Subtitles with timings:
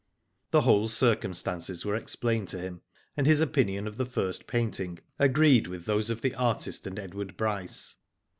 [0.49, 2.81] The whole circumstances were explained to him,
[3.15, 7.37] and his opinion of the first painting agreed with those of the artist and Edward
[7.37, 7.97] Bryce.